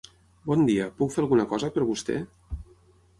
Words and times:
Bon 0.51 0.63
dia, 0.69 0.87
puc 1.01 1.13
fer 1.15 1.21
alguna 1.23 1.45
cosa 1.51 1.69
per 1.75 1.85
vostè? 1.91 2.17